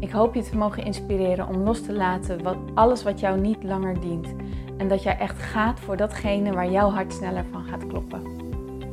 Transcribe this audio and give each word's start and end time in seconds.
Ik 0.00 0.10
hoop 0.10 0.34
je 0.34 0.42
te 0.42 0.56
mogen 0.56 0.84
inspireren 0.84 1.48
om 1.48 1.56
los 1.56 1.82
te 1.82 1.92
laten 1.92 2.42
wat, 2.42 2.56
alles 2.74 3.02
wat 3.02 3.20
jou 3.20 3.40
niet 3.40 3.62
langer 3.62 4.00
dient. 4.00 4.34
En 4.76 4.88
dat 4.88 5.02
jij 5.02 5.18
echt 5.18 5.42
gaat 5.42 5.80
voor 5.80 5.96
datgene 5.96 6.52
waar 6.52 6.70
jouw 6.70 6.90
hart 6.90 7.12
sneller 7.12 7.44
van 7.50 7.64
gaat 7.64 7.86
kloppen. 7.86 8.22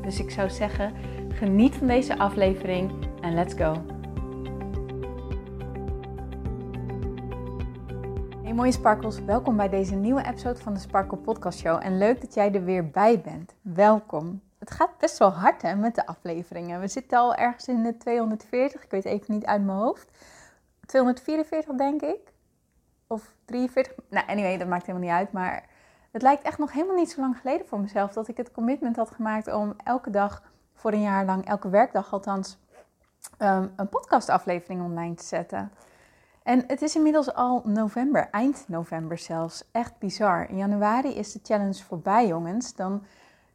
Dus 0.01 0.19
ik 0.19 0.31
zou 0.31 0.49
zeggen, 0.49 0.93
geniet 1.29 1.75
van 1.75 1.87
deze 1.87 2.17
aflevering 2.17 2.91
en 3.21 3.33
let's 3.33 3.53
go. 3.53 3.73
Hey 8.43 8.53
mooie 8.53 8.71
sparkles, 8.71 9.19
welkom 9.19 9.55
bij 9.55 9.69
deze 9.69 9.95
nieuwe 9.95 10.25
episode 10.25 10.59
van 10.59 10.73
de 10.73 10.79
Sparkle 10.79 11.17
Podcast 11.17 11.59
Show. 11.59 11.79
En 11.83 11.97
leuk 11.97 12.21
dat 12.21 12.33
jij 12.33 12.53
er 12.53 12.63
weer 12.63 12.89
bij 12.89 13.21
bent. 13.21 13.53
Welkom. 13.61 14.41
Het 14.59 14.71
gaat 14.71 14.97
best 14.99 15.17
wel 15.17 15.31
hard 15.31 15.61
hè, 15.61 15.75
met 15.75 15.95
de 15.95 16.05
afleveringen. 16.05 16.79
We 16.79 16.87
zitten 16.87 17.17
al 17.17 17.35
ergens 17.35 17.67
in 17.67 17.83
de 17.83 17.97
240, 17.97 18.83
ik 18.83 18.91
weet 18.91 19.05
even 19.05 19.33
niet 19.33 19.45
uit 19.45 19.65
mijn 19.65 19.77
hoofd. 19.77 20.11
244 20.85 21.75
denk 21.75 22.01
ik. 22.01 22.33
Of 23.07 23.35
43. 23.45 23.93
Nou, 24.09 24.27
anyway, 24.27 24.57
dat 24.57 24.67
maakt 24.67 24.85
helemaal 24.85 25.07
niet 25.07 25.17
uit. 25.17 25.31
Maar 25.31 25.65
het 26.11 26.21
lijkt 26.21 26.43
echt 26.43 26.57
nog 26.57 26.71
helemaal 26.71 26.95
niet 26.95 27.11
zo 27.11 27.21
lang 27.21 27.37
geleden 27.37 27.67
voor 27.67 27.79
mezelf 27.79 28.13
dat 28.13 28.27
ik 28.27 28.37
het 28.37 28.51
commitment 28.51 28.95
had 28.95 29.11
gemaakt 29.11 29.53
om 29.53 29.73
elke 29.83 30.09
dag 30.09 30.43
voor 30.73 30.91
een 30.91 31.01
jaar 31.01 31.25
lang, 31.25 31.45
elke 31.45 31.69
werkdag 31.69 32.13
althans, 32.13 32.57
um, 33.39 33.73
een 33.75 33.89
podcastaflevering 33.89 34.83
online 34.83 35.13
te 35.13 35.23
zetten. 35.23 35.71
En 36.43 36.63
het 36.67 36.81
is 36.81 36.95
inmiddels 36.95 37.33
al 37.33 37.61
november, 37.65 38.27
eind 38.31 38.65
november 38.67 39.17
zelfs. 39.17 39.63
Echt 39.71 39.97
bizar. 39.99 40.49
In 40.49 40.57
januari 40.57 41.15
is 41.15 41.31
de 41.31 41.39
challenge 41.43 41.83
voorbij, 41.83 42.27
jongens. 42.27 42.75
Dan, 42.75 43.05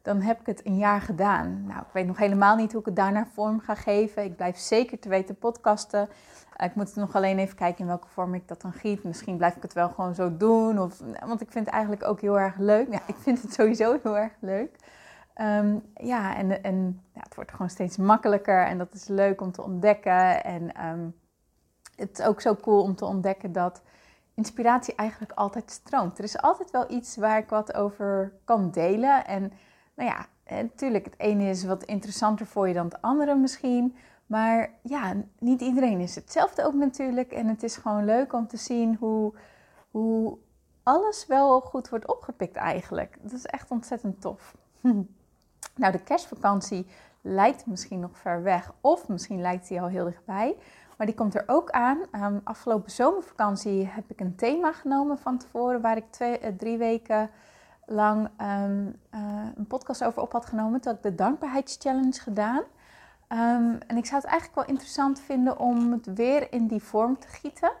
dan 0.01 0.21
heb 0.21 0.39
ik 0.39 0.45
het 0.45 0.65
een 0.65 0.77
jaar 0.77 1.01
gedaan. 1.01 1.65
Nou, 1.67 1.79
ik 1.79 1.93
weet 1.93 2.07
nog 2.07 2.17
helemaal 2.17 2.55
niet 2.55 2.71
hoe 2.71 2.79
ik 2.79 2.85
het 2.85 2.95
daarna 2.95 3.27
vorm 3.33 3.59
ga 3.59 3.75
geven. 3.75 4.23
Ik 4.23 4.35
blijf 4.35 4.57
zeker 4.57 4.99
te 4.99 5.09
weten 5.09 5.37
podcasten. 5.37 6.09
Eh, 6.55 6.67
ik 6.67 6.75
moet 6.75 6.95
nog 6.95 7.15
alleen 7.15 7.39
even 7.39 7.55
kijken 7.55 7.79
in 7.79 7.87
welke 7.87 8.07
vorm 8.07 8.33
ik 8.33 8.47
dat 8.47 8.61
dan 8.61 8.73
giet. 8.73 9.03
Misschien 9.03 9.37
blijf 9.37 9.55
ik 9.55 9.61
het 9.61 9.73
wel 9.73 9.89
gewoon 9.89 10.15
zo 10.15 10.37
doen. 10.37 10.79
Of, 10.79 11.01
want 11.25 11.41
ik 11.41 11.51
vind 11.51 11.65
het 11.65 11.73
eigenlijk 11.73 12.03
ook 12.03 12.21
heel 12.21 12.39
erg 12.39 12.57
leuk. 12.57 12.87
Ik 13.07 13.15
vind 13.15 13.41
het 13.41 13.53
sowieso 13.53 13.99
heel 14.03 14.17
erg 14.17 14.33
leuk. 14.39 14.75
Ehm, 15.33 15.77
ja, 15.93 16.35
en, 16.35 16.63
en 16.63 17.01
ja, 17.13 17.21
het 17.21 17.35
wordt 17.35 17.51
gewoon 17.51 17.69
steeds 17.69 17.97
makkelijker. 17.97 18.65
En 18.65 18.77
dat 18.77 18.93
is 18.93 19.07
leuk 19.07 19.41
om 19.41 19.51
te 19.51 19.63
ontdekken. 19.63 20.43
En 20.43 20.85
um, 20.85 21.15
het 21.95 22.19
is 22.19 22.25
ook 22.25 22.41
zo 22.41 22.55
cool 22.55 22.81
om 22.81 22.95
te 22.95 23.05
ontdekken 23.05 23.51
dat 23.51 23.81
inspiratie 24.33 24.95
eigenlijk 24.95 25.31
altijd 25.31 25.71
stroomt. 25.71 26.17
Er 26.17 26.23
is 26.23 26.41
altijd 26.41 26.71
wel 26.71 26.91
iets 26.91 27.15
waar 27.15 27.37
ik 27.37 27.49
wat 27.49 27.73
over 27.73 28.33
kan 28.43 28.71
delen. 28.71 29.25
En 29.25 29.51
nou 29.95 30.09
ja, 30.09 30.25
natuurlijk, 30.55 31.05
het 31.05 31.19
ene 31.19 31.49
is 31.49 31.63
wat 31.63 31.83
interessanter 31.83 32.45
voor 32.45 32.67
je 32.67 32.73
dan 32.73 32.85
het 32.85 33.01
andere 33.01 33.35
misschien. 33.35 33.95
Maar 34.25 34.69
ja, 34.81 35.13
niet 35.39 35.61
iedereen 35.61 35.99
is 35.99 36.15
hetzelfde 36.15 36.65
ook 36.65 36.73
natuurlijk. 36.73 37.31
En 37.31 37.47
het 37.47 37.63
is 37.63 37.75
gewoon 37.75 38.05
leuk 38.05 38.33
om 38.33 38.47
te 38.47 38.57
zien 38.57 38.95
hoe, 38.95 39.33
hoe 39.91 40.37
alles 40.83 41.25
wel 41.27 41.61
goed 41.61 41.89
wordt 41.89 42.07
opgepikt 42.07 42.55
eigenlijk. 42.55 43.17
Dat 43.21 43.31
is 43.31 43.45
echt 43.45 43.71
ontzettend 43.71 44.21
tof. 44.21 44.55
nou, 45.81 45.91
de 45.91 46.03
kerstvakantie 46.03 46.87
lijkt 47.21 47.65
misschien 47.65 47.99
nog 47.99 48.17
ver 48.17 48.43
weg. 48.43 48.73
Of 48.81 49.07
misschien 49.07 49.41
lijkt 49.41 49.67
die 49.67 49.81
al 49.81 49.87
heel 49.87 50.05
dichtbij. 50.05 50.57
Maar 50.97 51.07
die 51.07 51.15
komt 51.15 51.35
er 51.35 51.43
ook 51.45 51.69
aan. 51.69 51.97
Um, 52.15 52.41
afgelopen 52.43 52.91
zomervakantie 52.91 53.85
heb 53.87 54.03
ik 54.07 54.19
een 54.19 54.35
thema 54.35 54.71
genomen 54.73 55.17
van 55.17 55.37
tevoren. 55.37 55.81
Waar 55.81 55.97
ik 55.97 56.11
twee, 56.11 56.41
uh, 56.41 56.47
drie 56.57 56.77
weken 56.77 57.29
lang 57.85 58.29
um, 58.41 58.95
uh, 59.15 59.19
een 59.55 59.67
podcast 59.67 60.03
over 60.03 60.21
op 60.21 60.31
had 60.31 60.45
genomen. 60.45 60.79
Had 60.83 60.95
ik 60.95 61.03
de 61.03 61.15
dankbaarheidschallenge 61.15 62.19
gedaan. 62.19 62.63
Um, 63.29 63.77
en 63.87 63.97
ik 63.97 64.05
zou 64.05 64.21
het 64.21 64.29
eigenlijk 64.31 64.55
wel 64.55 64.65
interessant 64.65 65.19
vinden 65.19 65.59
om 65.59 65.91
het 65.91 66.13
weer 66.13 66.53
in 66.53 66.67
die 66.67 66.83
vorm 66.83 67.19
te 67.19 67.27
gieten. 67.27 67.71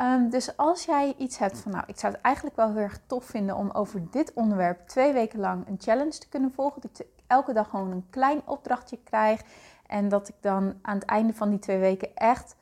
Um, 0.00 0.30
dus 0.30 0.56
als 0.56 0.84
jij 0.84 1.14
iets 1.18 1.38
hebt 1.38 1.58
van, 1.58 1.72
nou, 1.72 1.84
ik 1.86 1.98
zou 1.98 2.12
het 2.12 2.22
eigenlijk 2.22 2.56
wel 2.56 2.68
heel 2.68 2.76
erg 2.76 3.00
tof 3.06 3.24
vinden 3.24 3.56
om 3.56 3.70
over 3.70 4.10
dit 4.10 4.32
onderwerp 4.32 4.88
twee 4.88 5.12
weken 5.12 5.40
lang 5.40 5.68
een 5.68 5.80
challenge 5.80 6.18
te 6.18 6.28
kunnen 6.28 6.52
volgen. 6.52 6.80
Dat 6.80 6.98
ik 6.98 7.06
elke 7.26 7.52
dag 7.52 7.68
gewoon 7.68 7.90
een 7.90 8.06
klein 8.10 8.42
opdrachtje 8.44 8.98
krijg. 9.04 9.42
En 9.86 10.08
dat 10.08 10.28
ik 10.28 10.34
dan 10.40 10.74
aan 10.82 10.94
het 10.94 11.04
einde 11.04 11.34
van 11.34 11.50
die 11.50 11.58
twee 11.58 11.78
weken 11.78 12.16
echt 12.16 12.56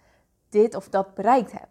dit 0.49 0.75
of 0.75 0.89
dat 0.89 1.15
bereikt 1.15 1.53
heb. 1.53 1.69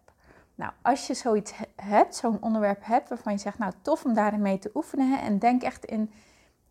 Nou, 0.61 0.73
als 0.81 1.07
je 1.07 1.13
zoiets 1.13 1.53
hebt, 1.75 2.15
zo'n 2.15 2.37
onderwerp 2.41 2.85
hebt 2.85 3.09
waarvan 3.09 3.33
je 3.33 3.39
zegt, 3.39 3.57
nou, 3.57 3.71
tof 3.81 4.05
om 4.05 4.13
daarin 4.13 4.41
mee 4.41 4.59
te 4.59 4.71
oefenen. 4.73 5.09
Hè, 5.09 5.17
en 5.17 5.39
denk 5.39 5.63
echt 5.63 5.85
in 5.85 6.11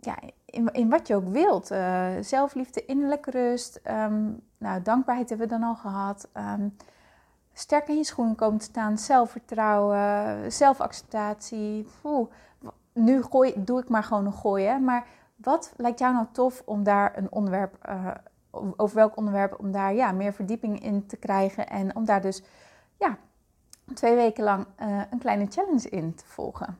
ja, 0.00 0.18
in, 0.44 0.72
in 0.72 0.88
wat 0.88 1.06
je 1.06 1.14
ook 1.14 1.28
wilt. 1.28 1.70
Uh, 1.72 2.08
zelfliefde, 2.20 2.84
innerlijke 2.84 3.30
rust. 3.30 3.80
Um, 3.88 4.40
nou, 4.58 4.82
dankbaarheid 4.82 5.28
hebben 5.28 5.48
we 5.48 5.52
dan 5.52 5.68
al 5.68 5.74
gehad. 5.74 6.28
Um, 6.34 6.76
sterk 7.52 7.88
in 7.88 7.96
je 7.96 8.04
schoenen 8.04 8.34
komen 8.34 8.58
te 8.58 8.64
staan. 8.64 8.98
Zelfvertrouwen, 8.98 10.52
zelfacceptatie. 10.52 11.86
Nu 12.92 13.22
gooi, 13.22 13.52
doe 13.56 13.80
ik 13.80 13.88
maar 13.88 14.04
gewoon 14.04 14.26
een 14.26 14.32
gooien. 14.32 14.84
Maar 14.84 15.06
wat 15.36 15.72
lijkt 15.76 15.98
jou 15.98 16.14
nou 16.14 16.26
tof 16.32 16.62
om 16.64 16.82
daar 16.82 17.18
een 17.18 17.32
onderwerp, 17.32 17.88
uh, 17.88 18.10
over 18.76 18.96
welk 18.96 19.16
onderwerp, 19.16 19.58
om 19.58 19.72
daar 19.72 19.94
ja, 19.94 20.12
meer 20.12 20.32
verdieping 20.32 20.82
in 20.82 21.06
te 21.06 21.16
krijgen. 21.16 21.68
En 21.68 21.96
om 21.96 22.04
daar 22.04 22.20
dus 22.20 22.42
twee 23.94 24.14
weken 24.14 24.44
lang 24.44 24.66
uh, 24.80 25.02
een 25.10 25.18
kleine 25.18 25.46
challenge 25.48 25.88
in 25.88 26.14
te 26.14 26.24
volgen. 26.26 26.78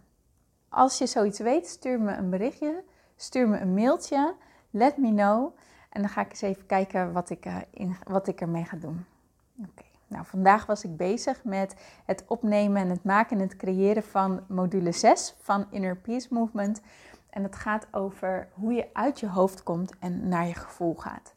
Als 0.69 0.99
je 0.99 1.07
zoiets 1.07 1.39
weet, 1.39 1.67
stuur 1.69 2.01
me 2.01 2.13
een 2.13 2.31
berichtje 2.31 2.83
stuur 3.21 3.49
me 3.49 3.59
een 3.59 3.75
mailtje. 3.75 4.35
Let 4.71 4.97
me 4.97 5.09
know. 5.09 5.57
En 5.91 6.01
dan 6.01 6.11
ga 6.11 6.21
ik 6.21 6.31
eens 6.31 6.41
even 6.41 6.67
kijken 6.67 7.13
wat 7.13 7.31
ik, 7.31 7.47
uh, 7.47 7.57
in, 7.71 7.97
wat 8.05 8.27
ik 8.27 8.41
ermee 8.41 8.65
ga 8.65 8.77
doen. 8.77 9.07
Oké. 9.59 9.83
Nou, 10.07 10.25
vandaag 10.27 10.67
was 10.67 10.85
ik 10.85 10.97
bezig 10.97 11.45
met 11.45 11.75
het 12.05 12.25
opnemen 12.27 12.83
en 12.83 12.89
het 12.89 13.05
maken 13.05 13.37
en 13.37 13.43
het 13.43 13.57
creëren 13.57 14.03
van 14.03 14.41
module 14.49 14.93
6 14.93 15.35
van 15.41 15.67
Inner 15.71 15.97
Peace 15.97 16.29
Movement. 16.31 16.81
En 17.31 17.43
het 17.43 17.57
gaat 17.57 17.87
over 17.91 18.49
hoe 18.53 18.73
je 18.73 18.87
uit 18.93 19.21
je 19.21 19.29
hoofd 19.29 19.63
komt 19.63 19.93
en 19.99 20.29
naar 20.29 20.47
je 20.47 20.55
gevoel 20.55 20.95
gaat. 20.95 21.35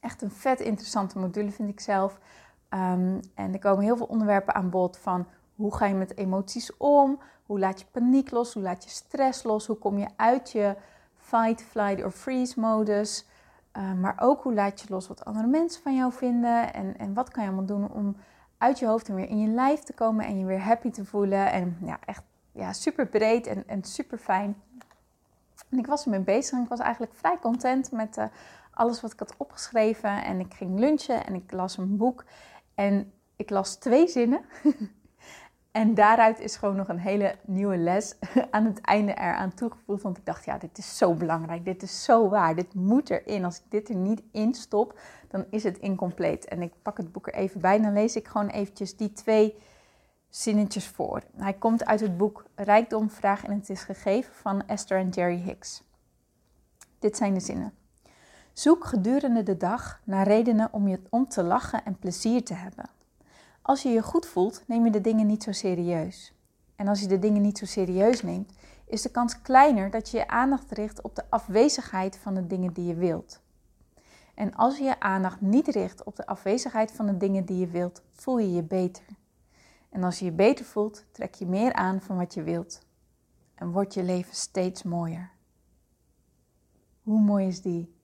Echt 0.00 0.22
een 0.22 0.30
vet 0.30 0.60
interessante 0.60 1.18
module 1.18 1.50
vind 1.50 1.68
ik 1.68 1.80
zelf. 1.80 2.18
Um, 2.74 3.20
en 3.34 3.52
er 3.52 3.58
komen 3.58 3.84
heel 3.84 3.96
veel 3.96 4.06
onderwerpen 4.06 4.54
aan 4.54 4.70
bod 4.70 4.98
van 4.98 5.26
hoe 5.54 5.74
ga 5.74 5.86
je 5.86 5.94
met 5.94 6.16
emoties 6.16 6.76
om? 6.76 7.20
Hoe 7.46 7.58
laat 7.58 7.80
je 7.80 7.86
paniek 7.90 8.30
los? 8.30 8.54
Hoe 8.54 8.62
laat 8.62 8.84
je 8.84 8.90
stress 8.90 9.42
los? 9.42 9.66
Hoe 9.66 9.76
kom 9.76 9.98
je 9.98 10.08
uit 10.16 10.50
je 10.50 10.76
fight, 11.14 11.62
flight 11.62 12.04
of 12.04 12.14
freeze 12.14 12.60
modus? 12.60 13.26
Uh, 13.76 13.92
maar 13.92 14.14
ook 14.20 14.42
hoe 14.42 14.54
laat 14.54 14.80
je 14.80 14.86
los 14.88 15.08
wat 15.08 15.24
andere 15.24 15.46
mensen 15.46 15.82
van 15.82 15.94
jou 15.94 16.12
vinden? 16.12 16.72
En, 16.74 16.98
en 16.98 17.14
wat 17.14 17.30
kan 17.30 17.42
je 17.42 17.48
allemaal 17.48 17.66
doen 17.66 17.92
om 17.92 18.16
uit 18.58 18.78
je 18.78 18.86
hoofd 18.86 19.08
en 19.08 19.14
weer 19.14 19.28
in 19.28 19.40
je 19.40 19.48
lijf 19.48 19.80
te 19.80 19.92
komen 19.92 20.24
en 20.24 20.38
je 20.38 20.44
weer 20.44 20.62
happy 20.62 20.90
te 20.90 21.04
voelen? 21.04 21.52
En 21.52 21.76
ja, 21.80 21.98
echt 22.04 22.22
ja, 22.52 22.72
super 22.72 23.06
breed 23.06 23.46
en, 23.46 23.64
en 23.66 23.84
super 23.84 24.18
fijn. 24.18 24.62
En 25.68 25.78
ik 25.78 25.86
was 25.86 26.04
ermee 26.04 26.20
bezig 26.20 26.52
en 26.52 26.62
ik 26.62 26.68
was 26.68 26.80
eigenlijk 26.80 27.14
vrij 27.14 27.38
content 27.38 27.92
met 27.92 28.16
uh, 28.16 28.24
alles 28.70 29.00
wat 29.00 29.12
ik 29.12 29.18
had 29.18 29.34
opgeschreven. 29.36 30.24
En 30.24 30.40
ik 30.40 30.54
ging 30.54 30.78
lunchen 30.78 31.26
en 31.26 31.34
ik 31.34 31.52
las 31.52 31.76
een 31.76 31.96
boek. 31.96 32.24
En 32.78 33.12
ik 33.36 33.50
las 33.50 33.76
twee 33.76 34.08
zinnen. 34.08 34.40
En 35.72 35.94
daaruit 35.94 36.40
is 36.40 36.56
gewoon 36.56 36.76
nog 36.76 36.88
een 36.88 36.98
hele 36.98 37.36
nieuwe 37.44 37.76
les 37.76 38.16
aan 38.50 38.64
het 38.64 38.80
einde 38.80 39.12
eraan 39.12 39.54
toegevoegd. 39.54 40.02
Want 40.02 40.18
ik 40.18 40.26
dacht, 40.26 40.44
ja, 40.44 40.58
dit 40.58 40.78
is 40.78 40.96
zo 40.96 41.14
belangrijk. 41.14 41.64
Dit 41.64 41.82
is 41.82 42.04
zo 42.04 42.28
waar. 42.28 42.54
Dit 42.54 42.74
moet 42.74 43.10
erin. 43.10 43.44
Als 43.44 43.56
ik 43.56 43.62
dit 43.68 43.88
er 43.88 43.94
niet 43.94 44.22
in 44.32 44.54
stop, 44.54 45.00
dan 45.28 45.44
is 45.50 45.62
het 45.62 45.78
incompleet. 45.78 46.44
En 46.44 46.62
ik 46.62 46.72
pak 46.82 46.96
het 46.96 47.12
boek 47.12 47.26
er 47.26 47.34
even 47.34 47.60
bij. 47.60 47.80
Dan 47.80 47.92
lees 47.92 48.16
ik 48.16 48.28
gewoon 48.28 48.48
eventjes 48.48 48.96
die 48.96 49.12
twee 49.12 49.54
zinnetjes 50.28 50.86
voor. 50.86 51.22
Hij 51.36 51.54
komt 51.54 51.84
uit 51.84 52.00
het 52.00 52.16
boek 52.16 52.44
Rijkdom, 52.54 53.10
Vraag 53.10 53.44
en 53.44 53.52
het 53.52 53.70
is 53.70 53.82
gegeven 53.82 54.34
van 54.34 54.66
Esther 54.66 54.98
en 54.98 55.08
Jerry 55.08 55.40
Hicks. 55.40 55.82
Dit 56.98 57.16
zijn 57.16 57.34
de 57.34 57.40
zinnen. 57.40 57.77
Zoek 58.58 58.84
gedurende 58.84 59.42
de 59.42 59.56
dag 59.56 60.00
naar 60.04 60.26
redenen 60.26 60.72
om, 60.72 60.88
je, 60.88 61.00
om 61.10 61.28
te 61.28 61.42
lachen 61.42 61.84
en 61.84 61.98
plezier 61.98 62.44
te 62.44 62.54
hebben. 62.54 62.90
Als 63.62 63.82
je 63.82 63.88
je 63.88 64.02
goed 64.02 64.26
voelt, 64.26 64.62
neem 64.66 64.84
je 64.84 64.90
de 64.90 65.00
dingen 65.00 65.26
niet 65.26 65.42
zo 65.42 65.52
serieus. 65.52 66.34
En 66.76 66.88
als 66.88 67.00
je 67.00 67.06
de 67.06 67.18
dingen 67.18 67.42
niet 67.42 67.58
zo 67.58 67.66
serieus 67.66 68.22
neemt, 68.22 68.52
is 68.86 69.02
de 69.02 69.10
kans 69.10 69.42
kleiner 69.42 69.90
dat 69.90 70.08
je 70.10 70.16
je 70.16 70.28
aandacht 70.28 70.70
richt 70.70 71.02
op 71.02 71.14
de 71.14 71.24
afwezigheid 71.28 72.16
van 72.16 72.34
de 72.34 72.46
dingen 72.46 72.72
die 72.72 72.86
je 72.86 72.94
wilt. 72.94 73.40
En 74.34 74.54
als 74.54 74.78
je 74.78 74.84
je 74.84 75.00
aandacht 75.00 75.40
niet 75.40 75.68
richt 75.68 76.04
op 76.04 76.16
de 76.16 76.26
afwezigheid 76.26 76.92
van 76.92 77.06
de 77.06 77.16
dingen 77.16 77.44
die 77.44 77.58
je 77.58 77.68
wilt, 77.68 78.02
voel 78.12 78.38
je 78.38 78.52
je 78.52 78.62
beter. 78.62 79.04
En 79.88 80.04
als 80.04 80.18
je 80.18 80.24
je 80.24 80.32
beter 80.32 80.64
voelt, 80.64 81.04
trek 81.12 81.34
je 81.34 81.46
meer 81.46 81.72
aan 81.72 82.00
van 82.00 82.16
wat 82.16 82.34
je 82.34 82.42
wilt. 82.42 82.80
En 83.54 83.70
wordt 83.70 83.94
je 83.94 84.02
leven 84.02 84.34
steeds 84.34 84.82
mooier. 84.82 85.30
Hoe 87.02 87.20
mooi 87.20 87.46
is 87.46 87.62
die? 87.62 87.96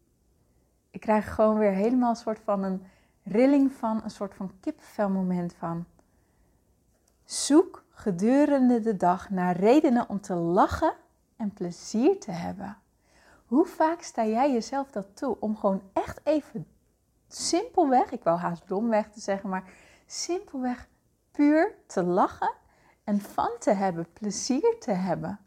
Ik 0.94 1.00
krijg 1.00 1.34
gewoon 1.34 1.58
weer 1.58 1.72
helemaal 1.72 2.10
een 2.10 2.16
soort 2.16 2.40
van 2.44 2.62
een 2.62 2.86
rilling 3.22 3.72
van, 3.72 4.00
een 4.04 4.10
soort 4.10 4.34
van 4.34 4.52
kippenvelmoment 4.60 5.54
van. 5.54 5.84
Zoek 7.24 7.84
gedurende 7.90 8.80
de 8.80 8.96
dag 8.96 9.30
naar 9.30 9.56
redenen 9.56 10.08
om 10.08 10.20
te 10.20 10.34
lachen 10.34 10.94
en 11.36 11.52
plezier 11.52 12.20
te 12.20 12.30
hebben. 12.30 12.76
Hoe 13.46 13.66
vaak 13.66 14.02
sta 14.02 14.26
jij 14.26 14.52
jezelf 14.52 14.90
dat 14.90 15.16
toe 15.16 15.36
om 15.40 15.56
gewoon 15.56 15.82
echt 15.92 16.20
even 16.24 16.66
simpelweg, 17.28 18.10
ik 18.10 18.22
wou 18.22 18.38
haast 18.38 18.68
domweg 18.68 19.10
te 19.10 19.20
zeggen, 19.20 19.48
maar 19.48 19.72
simpelweg 20.06 20.88
puur 21.30 21.74
te 21.86 22.02
lachen 22.02 22.52
en 23.04 23.20
van 23.20 23.50
te 23.58 23.70
hebben, 23.70 24.06
plezier 24.12 24.76
te 24.78 24.92
hebben. 24.92 25.38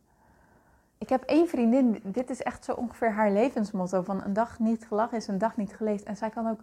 Ik 0.98 1.10
heb 1.10 1.24
één 1.24 1.48
vriendin, 1.48 2.00
dit 2.04 2.30
is 2.30 2.42
echt 2.42 2.66
zo 2.66 2.74
ongeveer 2.74 3.12
haar 3.12 3.32
levensmotto: 3.32 4.02
van 4.02 4.24
een 4.24 4.34
dag 4.34 4.60
niet 4.60 4.86
gelachen 4.88 5.18
is 5.18 5.28
een 5.28 5.38
dag 5.38 5.58
niet 5.58 5.76
geleefd. 5.76 6.04
En 6.04 6.18
zij 6.18 6.30
kan 6.30 6.50
ook 6.50 6.60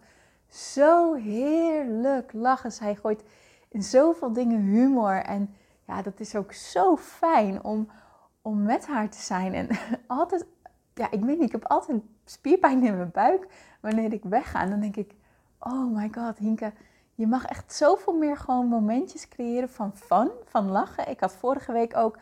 zo 0.48 1.14
heerlijk 1.14 2.32
lachen. 2.32 2.72
Zij 2.72 2.94
gooit 2.94 3.22
in 3.68 3.82
zoveel 3.82 4.32
dingen 4.32 4.60
humor. 4.60 5.14
En 5.22 5.54
ja, 5.86 6.02
dat 6.02 6.20
is 6.20 6.34
ook 6.34 6.52
zo 6.52 6.96
fijn 6.96 7.64
om, 7.64 7.88
om 8.42 8.62
met 8.62 8.86
haar 8.86 9.08
te 9.08 9.20
zijn. 9.20 9.54
En 9.54 9.68
altijd, 10.06 10.46
ja, 10.94 11.10
ik 11.10 11.24
weet 11.24 11.38
niet, 11.38 11.46
ik 11.46 11.52
heb 11.52 11.66
altijd 11.66 12.02
spierpijn 12.24 12.84
in 12.84 12.96
mijn 12.96 13.10
buik 13.12 13.46
wanneer 13.80 14.12
ik 14.12 14.24
wegga. 14.24 14.60
En 14.60 14.70
dan 14.70 14.80
denk 14.80 14.96
ik, 14.96 15.14
oh 15.58 15.94
my 15.96 16.10
god, 16.12 16.38
Hinke, 16.38 16.72
je 17.14 17.26
mag 17.26 17.44
echt 17.44 17.72
zoveel 17.72 18.12
meer 18.12 18.36
gewoon 18.36 18.66
momentjes 18.66 19.28
creëren 19.28 19.68
van 19.68 19.96
fun, 19.96 20.30
van 20.44 20.70
lachen. 20.70 21.08
Ik 21.08 21.20
had 21.20 21.32
vorige 21.32 21.72
week 21.72 21.96
ook, 21.96 22.18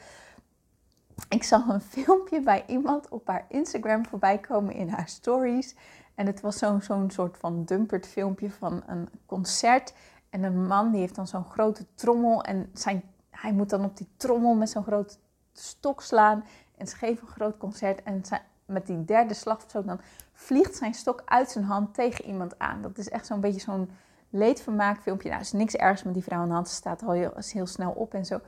ik 1.28 1.42
zag 1.42 1.68
een 1.68 1.80
filmpje 1.80 2.40
bij 2.40 2.64
iemand 2.66 3.08
op 3.08 3.26
haar 3.26 3.44
Instagram 3.48 4.06
voorbij 4.06 4.38
komen 4.38 4.74
in 4.74 4.88
haar 4.88 5.08
stories. 5.08 5.74
En 6.14 6.26
het 6.26 6.40
was 6.40 6.58
zo'n 6.58 7.10
soort 7.10 7.36
van 7.38 7.64
dumpert 7.64 8.06
filmpje 8.06 8.50
van 8.50 8.82
een 8.86 9.08
concert. 9.26 9.94
En 10.30 10.42
een 10.42 10.66
man 10.66 10.90
die 10.90 11.00
heeft 11.00 11.14
dan 11.14 11.26
zo'n 11.26 11.44
grote 11.44 11.86
trommel. 11.94 12.42
En 12.42 12.70
zijn, 12.72 13.02
hij 13.30 13.52
moet 13.52 13.70
dan 13.70 13.84
op 13.84 13.96
die 13.96 14.08
trommel 14.16 14.54
met 14.54 14.70
zo'n 14.70 14.82
grote 14.82 15.16
stok 15.52 16.02
slaan. 16.02 16.44
En 16.76 16.86
ze 16.86 16.96
geven 16.96 17.26
een 17.26 17.32
groot 17.32 17.56
concert. 17.56 18.02
En 18.02 18.22
met 18.66 18.86
die 18.86 19.04
derde 19.04 19.34
slag 19.34 19.64
of 19.64 19.70
zo, 19.70 19.84
dan 19.84 20.00
vliegt 20.32 20.76
zijn 20.76 20.94
stok 20.94 21.22
uit 21.24 21.50
zijn 21.50 21.64
hand 21.64 21.94
tegen 21.94 22.24
iemand 22.24 22.58
aan. 22.58 22.82
Dat 22.82 22.98
is 22.98 23.08
echt 23.08 23.26
zo'n 23.26 23.40
beetje 23.40 23.60
zo'n 23.60 23.90
leedvermaakfilmpje. 24.30 25.28
Nou, 25.28 25.40
is 25.40 25.52
niks 25.52 25.74
ergs 25.74 26.02
met 26.02 26.14
die 26.14 26.22
vrouw 26.22 26.40
aan 26.40 26.48
de 26.48 26.54
hand. 26.54 26.68
Ze 26.68 26.74
staat 26.74 27.02
al 27.02 27.32
heel 27.36 27.66
snel 27.66 27.90
op 27.90 28.14
en 28.14 28.24
zo. 28.24 28.40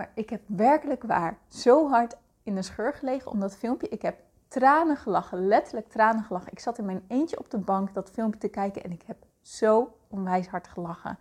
Maar 0.00 0.10
ik 0.14 0.30
heb 0.30 0.42
werkelijk 0.46 1.02
waar 1.02 1.38
zo 1.48 1.88
hard 1.88 2.16
in 2.42 2.54
de 2.54 2.62
scheur 2.62 2.94
gelegen 2.94 3.30
om 3.30 3.40
dat 3.40 3.56
filmpje. 3.56 3.88
Ik 3.88 4.02
heb 4.02 4.18
tranen 4.48 4.96
gelachen, 4.96 5.46
letterlijk 5.46 5.88
tranen 5.88 6.24
gelachen. 6.24 6.52
Ik 6.52 6.58
zat 6.58 6.78
in 6.78 6.84
mijn 6.84 7.04
eentje 7.08 7.38
op 7.38 7.50
de 7.50 7.58
bank 7.58 7.94
dat 7.94 8.10
filmpje 8.10 8.40
te 8.40 8.48
kijken 8.48 8.84
en 8.84 8.92
ik 8.92 9.02
heb 9.06 9.16
zo 9.42 9.92
onwijs 10.08 10.46
hard 10.46 10.68
gelachen. 10.68 11.18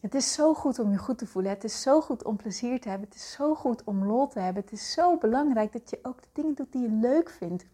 Het 0.00 0.14
is 0.14 0.32
zo 0.32 0.54
goed 0.54 0.78
om 0.78 0.90
je 0.90 0.98
goed 0.98 1.18
te 1.18 1.26
voelen. 1.26 1.50
Het 1.52 1.64
is 1.64 1.82
zo 1.82 2.00
goed 2.00 2.24
om 2.24 2.36
plezier 2.36 2.80
te 2.80 2.88
hebben. 2.88 3.08
Het 3.08 3.16
is 3.16 3.32
zo 3.32 3.54
goed 3.54 3.84
om 3.84 4.04
lol 4.04 4.28
te 4.28 4.40
hebben. 4.40 4.62
Het 4.62 4.72
is 4.72 4.92
zo 4.92 5.16
belangrijk 5.16 5.72
dat 5.72 5.90
je 5.90 5.98
ook 6.02 6.22
de 6.22 6.28
dingen 6.32 6.54
doet 6.54 6.72
die 6.72 6.82
je 6.82 6.90
leuk 6.90 7.30
vindt. 7.30 7.64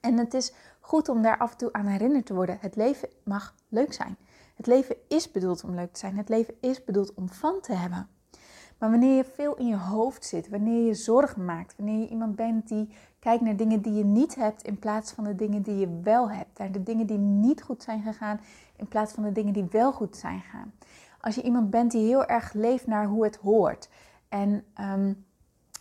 En 0.00 0.18
het 0.18 0.34
is 0.34 0.52
goed 0.80 1.08
om 1.08 1.22
daar 1.22 1.38
af 1.38 1.50
en 1.50 1.56
toe 1.56 1.72
aan 1.72 1.86
herinnerd 1.86 2.26
te 2.26 2.34
worden. 2.34 2.58
Het 2.60 2.76
leven 2.76 3.08
mag 3.22 3.54
leuk 3.68 3.92
zijn. 3.92 4.16
Het 4.54 4.66
leven 4.66 4.96
is 5.08 5.30
bedoeld 5.30 5.64
om 5.64 5.74
leuk 5.74 5.92
te 5.92 5.98
zijn. 5.98 6.16
Het 6.16 6.28
leven 6.28 6.54
is 6.60 6.84
bedoeld 6.84 7.14
om 7.14 7.28
van 7.28 7.60
te 7.60 7.72
hebben. 7.72 8.08
Maar 8.78 8.90
wanneer 8.90 9.16
je 9.16 9.24
veel 9.24 9.56
in 9.56 9.66
je 9.66 9.76
hoofd 9.76 10.24
zit, 10.24 10.48
wanneer 10.48 10.86
je 10.86 10.94
zorgen 10.94 11.44
maakt, 11.44 11.74
wanneer 11.76 12.00
je 12.00 12.08
iemand 12.08 12.36
bent 12.36 12.68
die 12.68 12.88
kijkt 13.18 13.42
naar 13.42 13.56
dingen 13.56 13.82
die 13.82 13.92
je 13.92 14.04
niet 14.04 14.34
hebt 14.34 14.62
in 14.62 14.78
plaats 14.78 15.12
van 15.12 15.24
de 15.24 15.34
dingen 15.34 15.62
die 15.62 15.76
je 15.76 16.00
wel 16.02 16.30
hebt, 16.30 16.58
naar 16.58 16.72
de 16.72 16.82
dingen 16.82 17.06
die 17.06 17.18
niet 17.18 17.62
goed 17.62 17.82
zijn 17.82 18.02
gegaan 18.02 18.40
in 18.76 18.88
plaats 18.88 19.12
van 19.12 19.22
de 19.22 19.32
dingen 19.32 19.52
die 19.52 19.66
wel 19.70 19.92
goed 19.92 20.16
zijn 20.16 20.40
gegaan. 20.40 20.72
Als 21.20 21.34
je 21.34 21.42
iemand 21.42 21.70
bent 21.70 21.90
die 21.90 22.06
heel 22.06 22.24
erg 22.24 22.52
leeft 22.52 22.86
naar 22.86 23.06
hoe 23.06 23.24
het 23.24 23.36
hoort 23.36 23.88
en 24.28 24.64
ehm, 24.74 25.12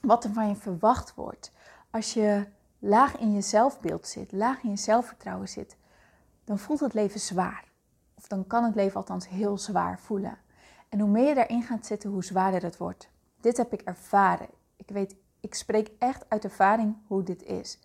wat 0.01 0.23
er 0.23 0.33
van 0.33 0.47
je 0.47 0.55
verwacht 0.55 1.13
wordt. 1.15 1.51
Als 1.89 2.13
je 2.13 2.47
laag 2.79 3.17
in 3.17 3.33
je 3.33 3.41
zelfbeeld 3.41 4.07
zit, 4.07 4.31
laag 4.31 4.63
in 4.63 4.69
je 4.69 4.77
zelfvertrouwen 4.77 5.49
zit, 5.49 5.77
dan 6.43 6.59
voelt 6.59 6.79
het 6.79 6.93
leven 6.93 7.19
zwaar. 7.19 7.63
Of 8.17 8.27
dan 8.27 8.47
kan 8.47 8.63
het 8.63 8.75
leven 8.75 8.95
althans 8.95 9.29
heel 9.29 9.57
zwaar 9.57 9.99
voelen. 9.99 10.37
En 10.93 10.99
hoe 10.99 11.09
meer 11.09 11.27
je 11.27 11.33
daarin 11.33 11.63
gaat 11.63 11.85
zitten, 11.85 12.09
hoe 12.09 12.23
zwaarder 12.23 12.63
het 12.63 12.77
wordt. 12.77 13.09
Dit 13.41 13.57
heb 13.57 13.73
ik 13.73 13.81
ervaren. 13.81 14.47
Ik 14.75 14.89
weet, 14.89 15.15
ik 15.39 15.53
spreek 15.53 15.91
echt 15.99 16.25
uit 16.29 16.43
ervaring 16.43 16.95
hoe 17.07 17.23
dit 17.23 17.43
is. 17.43 17.79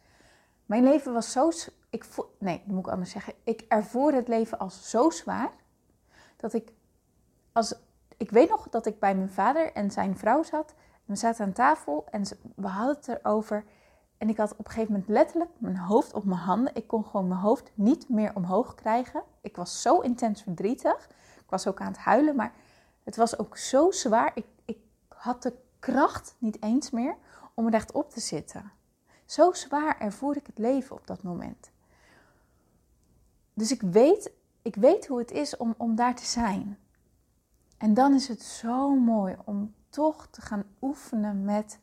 Mijn 0.66 0.82
leven 0.82 1.12
was 1.12 1.32
zo. 1.32 1.50
Ik 1.90 2.06
nee, 2.38 2.58
dat 2.58 2.74
moet 2.74 2.86
ik 2.86 2.92
anders 2.92 3.10
zeggen. 3.10 3.34
Ik 3.44 3.64
ervoer 3.68 4.12
het 4.14 4.28
leven 4.28 4.58
als 4.58 4.90
zo 4.90 5.10
zwaar 5.10 5.50
dat 6.36 6.52
ik. 6.52 6.72
Als, 7.52 7.74
ik 8.16 8.30
weet 8.30 8.48
nog 8.48 8.68
dat 8.68 8.86
ik 8.86 8.98
bij 8.98 9.14
mijn 9.14 9.30
vader 9.30 9.72
en 9.72 9.90
zijn 9.90 10.18
vrouw 10.18 10.42
zat. 10.42 10.74
We 11.04 11.16
zaten 11.16 11.44
aan 11.44 11.52
tafel 11.52 12.06
en 12.10 12.22
we 12.56 12.66
hadden 12.66 12.96
het 12.96 13.08
erover. 13.08 13.64
En 14.18 14.28
ik 14.28 14.36
had 14.36 14.52
op 14.52 14.66
een 14.66 14.72
gegeven 14.72 14.92
moment 14.92 15.10
letterlijk 15.10 15.50
mijn 15.58 15.76
hoofd 15.76 16.14
op 16.14 16.24
mijn 16.24 16.40
handen. 16.40 16.74
Ik 16.74 16.86
kon 16.86 17.04
gewoon 17.04 17.28
mijn 17.28 17.40
hoofd 17.40 17.70
niet 17.74 18.08
meer 18.08 18.34
omhoog 18.34 18.74
krijgen. 18.74 19.22
Ik 19.40 19.56
was 19.56 19.82
zo 19.82 20.00
intens 20.00 20.42
verdrietig. 20.42 21.08
Ik 21.38 21.50
was 21.54 21.66
ook 21.66 21.80
aan 21.80 21.86
het 21.86 21.98
huilen, 21.98 22.36
maar 22.36 22.52
het 23.08 23.16
was 23.16 23.38
ook 23.38 23.56
zo 23.56 23.90
zwaar. 23.90 24.30
Ik, 24.34 24.46
ik 24.64 24.78
had 25.08 25.42
de 25.42 25.52
kracht 25.78 26.34
niet 26.38 26.62
eens 26.62 26.90
meer 26.90 27.16
om 27.54 27.66
er 27.66 27.74
echt 27.74 27.92
op 27.92 28.10
te 28.10 28.20
zitten. 28.20 28.72
Zo 29.24 29.52
zwaar 29.52 29.98
ervoer 30.00 30.36
ik 30.36 30.46
het 30.46 30.58
leven 30.58 30.96
op 30.96 31.06
dat 31.06 31.22
moment. 31.22 31.70
Dus 33.54 33.70
ik 33.70 33.80
weet, 33.80 34.32
ik 34.62 34.74
weet 34.74 35.06
hoe 35.06 35.18
het 35.18 35.30
is 35.30 35.56
om, 35.56 35.74
om 35.76 35.94
daar 35.94 36.14
te 36.14 36.26
zijn. 36.26 36.78
En 37.78 37.94
dan 37.94 38.14
is 38.14 38.28
het 38.28 38.42
zo 38.42 38.96
mooi 38.96 39.36
om 39.44 39.74
toch 39.88 40.26
te 40.30 40.40
gaan 40.40 40.64
oefenen 40.80 41.44
met 41.44 41.78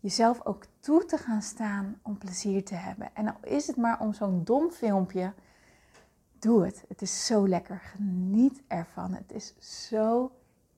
jezelf 0.00 0.44
ook 0.44 0.64
toe 0.80 1.04
te 1.04 1.18
gaan 1.18 1.42
staan 1.42 2.00
om 2.02 2.18
plezier 2.18 2.64
te 2.64 2.74
hebben. 2.74 3.14
En 3.14 3.28
al 3.28 3.40
is 3.42 3.66
het 3.66 3.76
maar 3.76 4.00
om 4.00 4.12
zo'n 4.12 4.44
dom 4.44 4.70
filmpje, 4.70 5.32
doe 6.38 6.64
het. 6.64 6.84
Het 6.88 7.02
is 7.02 7.26
zo 7.26 7.48
lekker. 7.48 7.78
Geniet 7.78 8.62
ervan. 8.66 9.14
Het 9.14 9.32
is 9.32 9.54
zo 9.88 10.30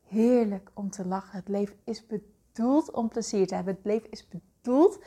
heerlijk 0.03 0.71
om 0.75 0.91
te 0.91 1.07
lachen. 1.07 1.39
Het 1.39 1.49
leven 1.49 1.77
is 1.85 2.07
bedoeld 2.07 2.91
om 2.91 3.09
plezier 3.09 3.47
te 3.47 3.55
hebben. 3.55 3.75
Het 3.75 3.85
leven 3.85 4.11
is 4.11 4.29
bedoeld 4.29 4.99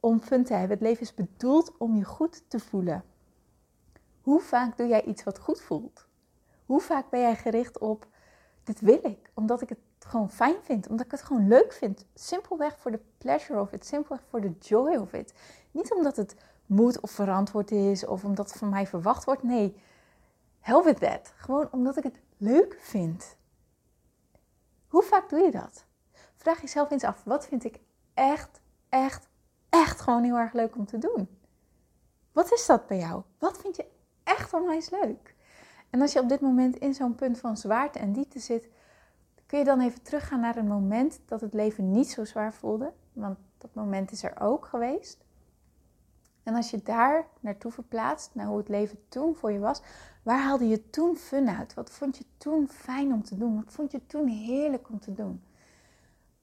om 0.00 0.20
fun 0.20 0.44
te 0.44 0.52
hebben. 0.52 0.78
Het 0.78 0.86
leven 0.86 1.02
is 1.02 1.14
bedoeld 1.14 1.76
om 1.78 1.96
je 1.96 2.04
goed 2.04 2.42
te 2.48 2.60
voelen. 2.60 3.04
Hoe 4.20 4.40
vaak 4.40 4.76
doe 4.76 4.86
jij 4.86 5.04
iets 5.04 5.24
wat 5.24 5.38
goed 5.38 5.60
voelt? 5.60 6.06
Hoe 6.66 6.80
vaak 6.80 7.10
ben 7.10 7.20
jij 7.20 7.36
gericht 7.36 7.78
op 7.78 8.06
dit 8.64 8.80
wil 8.80 8.98
ik, 9.02 9.30
omdat 9.34 9.62
ik 9.62 9.68
het 9.68 9.78
gewoon 9.98 10.30
fijn 10.30 10.56
vind, 10.62 10.88
omdat 10.88 11.04
ik 11.06 11.10
het 11.10 11.22
gewoon 11.22 11.48
leuk 11.48 11.72
vind. 11.72 12.06
Simpelweg 12.14 12.78
voor 12.78 12.90
de 12.90 13.00
pleasure 13.18 13.60
of 13.60 13.72
it, 13.72 13.86
simpelweg 13.86 14.24
voor 14.28 14.40
de 14.40 14.52
joy 14.58 14.96
of 14.96 15.12
it. 15.12 15.34
Niet 15.70 15.92
omdat 15.92 16.16
het 16.16 16.36
moet 16.66 17.00
of 17.00 17.10
verantwoord 17.10 17.70
is 17.70 18.06
of 18.06 18.24
omdat 18.24 18.48
het 18.50 18.58
van 18.58 18.68
mij 18.68 18.86
verwacht 18.86 19.24
wordt. 19.24 19.42
Nee, 19.42 19.76
hell 20.60 20.82
with 20.82 20.98
that. 20.98 21.32
Gewoon 21.36 21.68
omdat 21.70 21.96
ik 21.96 22.02
het 22.02 22.20
leuk 22.36 22.78
vind. 22.80 23.36
Hoe 24.88 25.02
vaak 25.02 25.28
doe 25.28 25.40
je 25.40 25.50
dat? 25.50 25.84
Vraag 26.36 26.60
jezelf 26.60 26.90
eens 26.90 27.04
af, 27.04 27.24
wat 27.24 27.46
vind 27.46 27.64
ik 27.64 27.80
echt, 28.14 28.60
echt, 28.88 29.28
echt 29.68 30.00
gewoon 30.00 30.22
heel 30.22 30.36
erg 30.36 30.52
leuk 30.52 30.76
om 30.76 30.86
te 30.86 30.98
doen? 30.98 31.28
Wat 32.32 32.52
is 32.52 32.66
dat 32.66 32.86
bij 32.86 32.98
jou? 32.98 33.22
Wat 33.38 33.58
vind 33.58 33.76
je 33.76 33.86
echt 34.24 34.54
onwijs 34.54 34.90
leuk? 34.90 35.34
En 35.90 36.00
als 36.00 36.12
je 36.12 36.20
op 36.20 36.28
dit 36.28 36.40
moment 36.40 36.76
in 36.76 36.94
zo'n 36.94 37.14
punt 37.14 37.38
van 37.38 37.56
zwaarte 37.56 37.98
en 37.98 38.12
diepte 38.12 38.38
zit, 38.38 38.68
kun 39.46 39.58
je 39.58 39.64
dan 39.64 39.80
even 39.80 40.02
teruggaan 40.02 40.40
naar 40.40 40.56
een 40.56 40.68
moment 40.68 41.20
dat 41.26 41.40
het 41.40 41.54
leven 41.54 41.92
niet 41.92 42.10
zo 42.10 42.24
zwaar 42.24 42.52
voelde. 42.52 42.92
Want 43.12 43.38
dat 43.58 43.74
moment 43.74 44.10
is 44.10 44.22
er 44.22 44.40
ook 44.40 44.66
geweest. 44.66 45.24
En 46.50 46.56
als 46.56 46.70
je 46.70 46.82
daar 46.82 47.26
naartoe 47.40 47.70
verplaatst, 47.70 48.30
naar 48.34 48.46
hoe 48.46 48.58
het 48.58 48.68
leven 48.68 48.98
toen 49.08 49.36
voor 49.36 49.52
je 49.52 49.58
was, 49.58 49.82
waar 50.22 50.38
haalde 50.38 50.68
je 50.68 50.90
toen 50.90 51.16
fun 51.16 51.48
uit? 51.48 51.74
Wat 51.74 51.90
vond 51.90 52.16
je 52.16 52.24
toen 52.36 52.68
fijn 52.68 53.12
om 53.12 53.22
te 53.22 53.36
doen? 53.36 53.56
Wat 53.56 53.72
vond 53.72 53.92
je 53.92 54.06
toen 54.06 54.26
heerlijk 54.26 54.88
om 54.88 55.00
te 55.00 55.14
doen? 55.14 55.42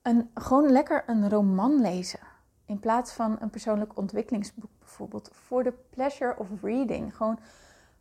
Een, 0.02 0.30
gewoon 0.34 0.72
lekker 0.72 1.04
een 1.08 1.30
roman 1.30 1.82
lezen. 1.82 2.20
In 2.66 2.80
plaats 2.80 3.12
van 3.12 3.38
een 3.40 3.50
persoonlijk 3.50 3.98
ontwikkelingsboek 3.98 4.70
bijvoorbeeld. 4.80 5.30
Voor 5.34 5.64
de 5.64 5.74
pleasure 5.90 6.38
of 6.38 6.48
reading. 6.62 7.16
Gewoon 7.16 7.40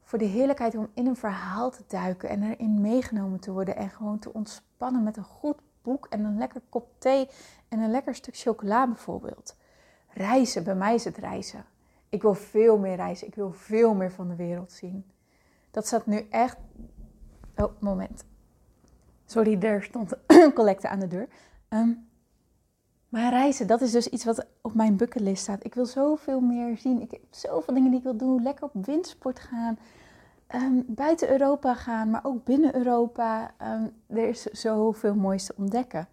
voor 0.02 0.18
de 0.18 0.24
heerlijkheid 0.24 0.74
om 0.74 0.88
in 0.94 1.06
een 1.06 1.16
verhaal 1.16 1.70
te 1.70 1.84
duiken 1.86 2.28
en 2.28 2.42
erin 2.42 2.80
meegenomen 2.80 3.40
te 3.40 3.52
worden. 3.52 3.76
En 3.76 3.90
gewoon 3.90 4.18
te 4.18 4.32
ontspannen 4.32 5.02
met 5.02 5.16
een 5.16 5.24
goed 5.24 5.58
boek 5.82 6.06
en 6.10 6.24
een 6.24 6.38
lekker 6.38 6.62
kop 6.68 6.88
thee 6.98 7.28
en 7.68 7.78
een 7.78 7.90
lekker 7.90 8.14
stuk 8.14 8.36
chocola 8.36 8.86
bijvoorbeeld. 8.86 9.56
Reizen, 10.08 10.64
bij 10.64 10.74
mij 10.74 10.94
is 10.94 11.04
het 11.04 11.16
reizen. 11.16 11.64
Ik 12.08 12.22
wil 12.22 12.34
veel 12.34 12.78
meer 12.78 12.96
reizen. 12.96 13.26
Ik 13.26 13.34
wil 13.34 13.52
veel 13.52 13.94
meer 13.94 14.12
van 14.12 14.28
de 14.28 14.36
wereld 14.36 14.72
zien. 14.72 15.04
Dat 15.70 15.86
staat 15.86 16.06
nu 16.06 16.26
echt. 16.30 16.56
Oh, 17.56 17.72
moment. 17.80 18.24
Sorry, 19.26 19.62
er 19.62 19.82
stond 19.82 20.12
een 20.26 20.52
collecte 20.58 20.88
aan 20.88 21.00
de 21.00 21.08
deur. 21.08 21.28
Ehm, 21.68 21.92
maar 23.08 23.30
reizen, 23.30 23.66
dat 23.66 23.80
is 23.80 23.92
dus 23.92 24.08
iets 24.08 24.24
wat 24.24 24.46
op 24.60 24.74
mijn 24.74 24.96
bucketlist 24.96 25.42
staat. 25.42 25.64
Ik 25.64 25.74
wil 25.74 25.86
zoveel 25.86 26.40
meer 26.40 26.78
zien. 26.78 27.00
Ik 27.00 27.10
heb 27.10 27.20
zoveel 27.30 27.74
dingen 27.74 27.90
die 27.90 27.98
ik 27.98 28.04
wil 28.04 28.16
doen. 28.16 28.42
Lekker 28.42 28.64
op 28.64 28.86
windsport 28.86 29.38
gaan. 29.38 29.78
Um, 30.54 30.84
buiten 30.86 31.30
Europa 31.30 31.74
gaan, 31.74 32.10
maar 32.10 32.24
ook 32.24 32.44
binnen 32.44 32.76
Europa. 32.76 33.54
Um, 33.62 33.92
er 34.06 34.28
is 34.28 34.42
zoveel 34.42 35.14
moois 35.14 35.44
te 35.44 35.54
ontdekken. 35.56 36.08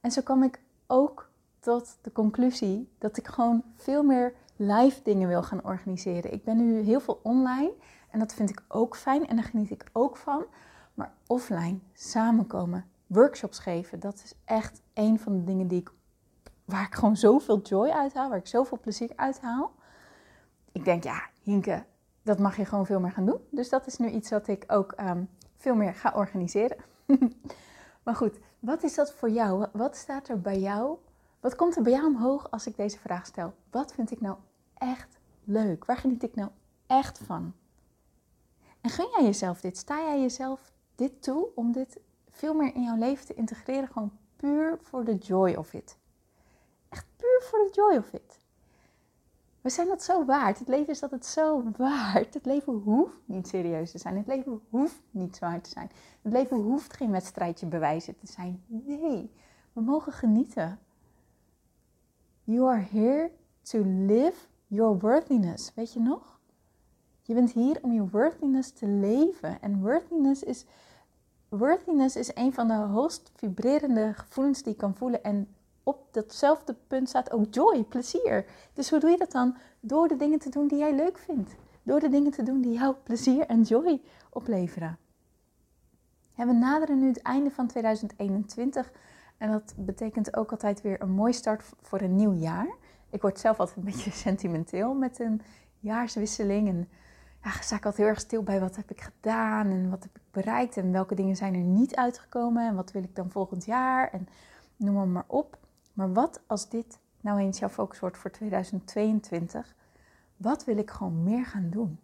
En 0.00 0.10
zo 0.10 0.22
kwam 0.22 0.42
ik 0.42 0.60
ook 0.86 1.28
tot 1.60 1.96
de 2.02 2.12
conclusie 2.12 2.88
dat 2.98 3.16
ik 3.16 3.26
gewoon 3.26 3.62
veel 3.76 4.02
meer 4.02 4.32
live 4.56 5.00
dingen 5.02 5.28
wil 5.28 5.42
gaan 5.42 5.64
organiseren. 5.64 6.32
Ik 6.32 6.44
ben 6.44 6.56
nu 6.56 6.80
heel 6.80 7.00
veel 7.00 7.20
online 7.22 7.72
en 8.10 8.18
dat 8.18 8.34
vind 8.34 8.50
ik 8.50 8.62
ook 8.68 8.96
fijn 8.96 9.26
en 9.26 9.36
daar 9.36 9.44
geniet 9.44 9.70
ik 9.70 9.84
ook 9.92 10.16
van. 10.16 10.44
Maar 10.94 11.12
offline, 11.26 11.78
samenkomen, 11.92 12.84
workshops 13.06 13.58
geven, 13.58 14.00
dat 14.00 14.14
is 14.14 14.34
echt 14.44 14.82
een 14.94 15.18
van 15.18 15.32
de 15.32 15.44
dingen 15.44 15.68
die 15.68 15.80
ik, 15.80 15.92
waar 16.64 16.86
ik 16.86 16.94
gewoon 16.94 17.16
zoveel 17.16 17.60
joy 17.60 17.88
uit 17.88 18.14
haal, 18.14 18.28
waar 18.28 18.38
ik 18.38 18.46
zoveel 18.46 18.78
plezier 18.80 19.10
uit 19.16 19.40
haal. 19.40 19.72
Ik 20.72 20.84
denk, 20.84 21.04
ja, 21.04 21.22
Hinke, 21.42 21.84
dat 22.22 22.38
mag 22.38 22.56
je 22.56 22.64
gewoon 22.64 22.86
veel 22.86 23.00
meer 23.00 23.12
gaan 23.12 23.26
doen. 23.26 23.40
Dus 23.50 23.68
dat 23.68 23.86
is 23.86 23.96
nu 23.96 24.08
iets 24.08 24.30
wat 24.30 24.48
ik 24.48 24.64
ook 24.66 24.92
ehm, 24.92 25.24
veel 25.56 25.74
meer 25.74 25.94
ga 25.94 26.12
organiseren. 26.14 26.76
maar 28.04 28.14
goed, 28.14 28.38
wat 28.58 28.82
is 28.82 28.94
dat 28.94 29.12
voor 29.12 29.30
jou? 29.30 29.66
Wat 29.72 29.96
staat 29.96 30.28
er 30.28 30.40
bij 30.40 30.58
jou? 30.58 30.96
Wat 31.46 31.56
komt 31.56 31.76
er 31.76 31.82
bij 31.82 31.92
jou 31.92 32.06
omhoog 32.06 32.50
als 32.50 32.66
ik 32.66 32.76
deze 32.76 32.98
vraag 32.98 33.26
stel? 33.26 33.54
Wat 33.70 33.92
vind 33.92 34.10
ik 34.10 34.20
nou 34.20 34.36
echt 34.74 35.18
leuk? 35.44 35.84
Waar 35.84 35.96
geniet 35.96 36.22
ik 36.22 36.34
nou 36.34 36.50
echt 36.86 37.18
van? 37.18 37.52
En 38.80 38.90
gun 38.90 39.08
jij 39.16 39.24
jezelf 39.24 39.60
dit? 39.60 39.76
Sta 39.76 39.98
jij 39.98 40.20
jezelf 40.20 40.72
dit 40.94 41.22
toe 41.22 41.48
om 41.54 41.72
dit 41.72 42.00
veel 42.30 42.54
meer 42.54 42.74
in 42.74 42.82
jouw 42.82 42.96
leven 42.96 43.26
te 43.26 43.34
integreren? 43.34 43.88
Gewoon 43.88 44.12
puur 44.36 44.78
voor 44.82 45.04
de 45.04 45.14
joy 45.14 45.54
of 45.54 45.72
it. 45.72 45.96
Echt 46.88 47.06
puur 47.16 47.42
voor 47.42 47.58
de 47.58 47.70
joy 47.72 47.96
of 47.96 48.12
it. 48.12 48.38
We 49.60 49.70
zijn 49.70 49.88
dat 49.88 50.02
zo 50.02 50.24
waard. 50.24 50.58
Het 50.58 50.68
leven 50.68 50.92
is 50.92 51.00
dat 51.00 51.10
het 51.10 51.26
zo 51.26 51.62
waard. 51.76 52.34
Het 52.34 52.44
leven 52.44 52.72
hoeft 52.72 53.20
niet 53.24 53.48
serieus 53.48 53.90
te 53.90 53.98
zijn. 53.98 54.16
Het 54.16 54.26
leven 54.26 54.62
hoeft 54.70 55.02
niet 55.10 55.36
zwaar 55.36 55.60
te 55.60 55.70
zijn. 55.70 55.90
Het 56.22 56.32
leven 56.32 56.56
hoeft 56.56 56.92
geen 56.92 57.10
wedstrijdje 57.10 57.66
bewijzen 57.66 58.16
te 58.16 58.26
zijn. 58.26 58.62
Nee, 58.66 59.30
we 59.72 59.80
mogen 59.80 60.12
genieten. 60.12 60.78
You 62.48 62.68
are 62.68 62.86
here 62.92 63.30
to 63.62 63.82
live 63.84 64.34
your 64.66 64.98
worthiness. 64.98 65.72
Weet 65.74 65.92
je 65.92 66.00
nog? 66.00 66.38
Je 67.22 67.34
bent 67.34 67.52
hier 67.52 67.78
om 67.82 67.92
je 67.92 68.08
worthiness 68.08 68.70
te 68.70 68.86
leven. 68.86 69.60
En 69.60 69.80
worthiness 69.80 70.42
is, 70.42 70.64
worthiness 71.48 72.16
is 72.16 72.30
een 72.34 72.52
van 72.52 72.68
de 72.68 72.74
hoogst 72.74 73.30
vibrerende 73.34 74.12
gevoelens 74.14 74.62
die 74.62 74.72
je 74.72 74.78
kan 74.78 74.94
voelen. 74.94 75.22
En 75.24 75.48
op 75.82 76.08
datzelfde 76.10 76.74
punt 76.86 77.08
staat 77.08 77.32
ook 77.32 77.54
joy, 77.54 77.84
plezier. 77.84 78.46
Dus 78.72 78.90
hoe 78.90 79.00
doe 79.00 79.10
je 79.10 79.16
dat 79.16 79.32
dan? 79.32 79.56
Door 79.80 80.08
de 80.08 80.16
dingen 80.16 80.38
te 80.38 80.50
doen 80.50 80.68
die 80.68 80.78
jij 80.78 80.94
leuk 80.94 81.18
vindt. 81.18 81.54
Door 81.82 82.00
de 82.00 82.08
dingen 82.08 82.30
te 82.30 82.42
doen 82.42 82.60
die 82.60 82.72
jou 82.72 82.94
plezier 83.02 83.46
en 83.46 83.62
joy 83.62 84.00
opleveren. 84.30 84.98
we 86.36 86.44
naderen 86.44 86.98
nu 86.98 87.06
het 87.08 87.22
einde 87.22 87.50
van 87.50 87.66
2021. 87.66 88.92
En 89.38 89.50
dat 89.50 89.74
betekent 89.76 90.36
ook 90.36 90.50
altijd 90.50 90.82
weer 90.82 91.02
een 91.02 91.10
mooi 91.10 91.32
start 91.32 91.64
voor 91.82 92.00
een 92.00 92.16
nieuw 92.16 92.32
jaar. 92.32 92.68
Ik 93.10 93.22
word 93.22 93.38
zelf 93.38 93.60
altijd 93.60 93.76
een 93.76 93.84
beetje 93.92 94.10
sentimenteel 94.10 94.94
met 94.94 95.20
een 95.20 95.40
jaarswisseling. 95.80 96.68
En 96.68 96.88
ja, 97.42 97.50
sta 97.50 97.76
ik 97.76 97.84
altijd 97.84 97.96
heel 97.96 98.06
erg 98.06 98.20
stil 98.20 98.42
bij 98.42 98.60
wat 98.60 98.76
heb 98.76 98.90
ik 98.90 99.00
gedaan 99.00 99.66
en 99.66 99.90
wat 99.90 100.02
heb 100.02 100.16
ik 100.16 100.22
bereikt 100.30 100.76
en 100.76 100.92
welke 100.92 101.14
dingen 101.14 101.36
zijn 101.36 101.54
er 101.54 101.60
niet 101.60 101.96
uitgekomen 101.96 102.68
en 102.68 102.74
wat 102.74 102.92
wil 102.92 103.02
ik 103.02 103.16
dan 103.16 103.30
volgend 103.30 103.64
jaar 103.64 104.10
en 104.12 104.28
noem 104.76 104.94
maar, 104.94 105.08
maar 105.08 105.24
op. 105.26 105.58
Maar 105.92 106.12
wat 106.12 106.40
als 106.46 106.68
dit 106.68 106.98
nou 107.20 107.38
eens 107.38 107.58
jouw 107.58 107.68
focus 107.68 108.00
wordt 108.00 108.18
voor 108.18 108.30
2022? 108.30 109.74
Wat 110.36 110.64
wil 110.64 110.76
ik 110.76 110.90
gewoon 110.90 111.22
meer 111.22 111.46
gaan 111.46 111.70
doen? 111.70 112.00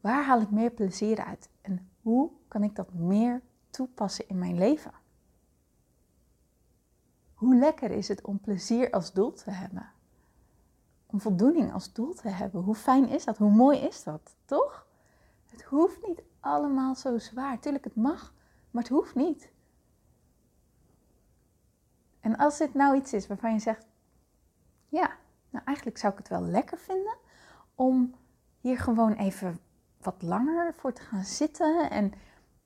Waar 0.00 0.24
haal 0.24 0.40
ik 0.40 0.50
meer 0.50 0.70
plezier 0.70 1.24
uit? 1.24 1.48
En 1.60 1.88
hoe 2.02 2.30
kan 2.48 2.62
ik 2.62 2.74
dat 2.74 2.94
meer 2.94 3.42
toepassen 3.70 4.28
in 4.28 4.38
mijn 4.38 4.58
leven? 4.58 4.92
Hoe 7.36 7.56
lekker 7.56 7.90
is 7.90 8.08
het 8.08 8.22
om 8.22 8.40
plezier 8.40 8.90
als 8.90 9.12
doel 9.12 9.32
te 9.32 9.50
hebben? 9.50 9.92
Om 11.06 11.20
voldoening 11.20 11.72
als 11.72 11.92
doel 11.92 12.14
te 12.14 12.28
hebben. 12.28 12.62
Hoe 12.62 12.74
fijn 12.74 13.08
is 13.08 13.24
dat? 13.24 13.38
Hoe 13.38 13.50
mooi 13.50 13.78
is 13.78 14.02
dat? 14.02 14.36
Toch? 14.44 14.86
Het 15.46 15.62
hoeft 15.62 16.06
niet 16.06 16.22
allemaal 16.40 16.94
zo 16.94 17.18
zwaar. 17.18 17.58
Tuurlijk, 17.58 17.84
het 17.84 17.96
mag, 17.96 18.34
maar 18.70 18.82
het 18.82 18.92
hoeft 18.92 19.14
niet. 19.14 19.50
En 22.20 22.36
als 22.36 22.58
dit 22.58 22.74
nou 22.74 22.96
iets 22.96 23.12
is 23.12 23.26
waarvan 23.26 23.52
je 23.52 23.58
zegt, 23.58 23.86
ja, 24.88 25.16
nou 25.50 25.64
eigenlijk 25.64 25.98
zou 25.98 26.12
ik 26.12 26.18
het 26.18 26.28
wel 26.28 26.42
lekker 26.42 26.78
vinden 26.78 27.16
om 27.74 28.14
hier 28.60 28.78
gewoon 28.78 29.12
even 29.12 29.60
wat 30.00 30.22
langer 30.22 30.74
voor 30.74 30.92
te 30.92 31.02
gaan 31.02 31.24
zitten 31.24 31.90
en 31.90 32.12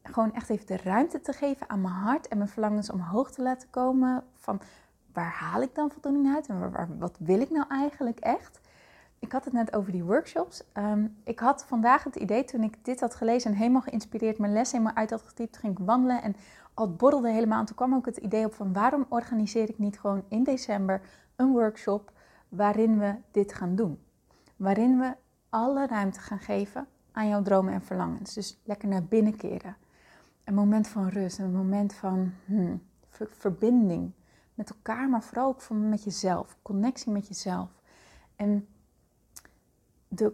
gewoon 0.03 0.35
echt 0.35 0.51
even 0.51 0.67
de 0.67 0.77
ruimte 0.77 1.21
te 1.21 1.33
geven 1.33 1.69
aan 1.69 1.81
mijn 1.81 1.95
hart 1.95 2.29
en 2.29 2.37
mijn 2.39 2.49
verlangens 2.49 2.91
omhoog 2.91 3.31
te 3.31 3.43
laten 3.43 3.71
komen. 3.71 4.25
Van 4.35 4.61
waar 5.13 5.33
haal 5.33 5.63
ik 5.63 5.75
dan 5.75 5.91
voldoening 5.91 6.35
uit 6.35 6.47
en 6.47 6.99
wat 6.99 7.17
wil 7.19 7.41
ik 7.41 7.51
nou 7.51 7.65
eigenlijk 7.69 8.19
echt? 8.19 8.61
Ik 9.19 9.33
had 9.33 9.45
het 9.45 9.55
net 9.55 9.77
over 9.77 9.93
die 9.93 10.05
workshops. 10.05 10.63
Ehm, 10.73 11.07
ik 11.25 11.39
had 11.39 11.65
vandaag 11.65 12.05
het 12.05 12.17
idee 12.17 12.45
toen 12.45 12.63
ik 12.63 12.85
dit 12.85 13.01
had 13.01 13.15
gelezen 13.15 13.51
en 13.51 13.57
helemaal 13.57 13.81
geïnspireerd 13.81 14.39
mijn 14.39 14.53
les 14.53 14.73
helemaal 14.73 14.95
uit 14.95 15.11
had 15.11 15.23
getypt, 15.23 15.57
ging 15.57 15.79
ik 15.79 15.87
wandelen 15.87 16.23
en 16.23 16.37
al 16.75 16.95
borrelde 16.95 17.31
helemaal. 17.31 17.61
En 17.61 17.67
toen 17.67 17.77
kwam 17.77 17.95
ook 17.95 18.07
het 18.07 18.17
idee 18.17 18.45
op 18.45 18.55
van 18.55 18.73
waarom 18.73 19.07
organiseer 19.09 19.69
ik 19.69 19.79
niet 19.79 20.01
gewoon 20.01 20.25
in 20.29 20.45
december 20.45 21.01
een 21.37 21.53
workshop 21.53 22.13
waarin 22.49 22.99
we 22.99 23.15
dit 23.31 23.55
gaan 23.55 23.75
doen. 23.75 23.99
Waarin 24.57 24.99
we 24.99 25.15
alle 25.49 25.87
ruimte 25.87 26.21
gaan 26.21 26.39
geven 26.39 26.87
aan 27.13 27.29
jouw 27.29 27.43
dromen 27.43 27.73
en 27.73 27.83
verlangens. 27.83 28.35
Dus 28.35 28.61
lekker 28.65 28.89
naar 28.89 29.05
binnen 29.05 29.37
keren 29.37 29.77
een 30.51 30.57
moment 30.57 30.89
van 30.89 31.09
rust, 31.09 31.39
een 31.39 31.53
moment 31.53 31.95
van 31.95 32.33
hmm, 32.45 32.83
verbinding 33.11 34.13
met 34.55 34.71
elkaar, 34.71 35.09
maar 35.09 35.23
vooral 35.23 35.49
ook 35.49 35.61
van 35.61 35.89
met 35.89 36.05
jezelf, 36.05 36.57
connectie 36.63 37.13
met 37.13 37.29
jezelf. 37.29 37.69
En 38.37 38.67
de 40.09 40.33